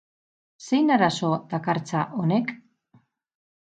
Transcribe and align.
Zein 0.67 0.89
arazo 0.95 1.31
dakartza 1.53 2.05
honek? 2.25 2.55